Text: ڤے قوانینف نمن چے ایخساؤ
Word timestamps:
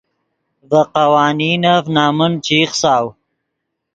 ڤے 0.69 0.81
قوانینف 0.93 1.83
نمن 1.95 2.31
چے 2.45 2.55
ایخساؤ 2.61 3.07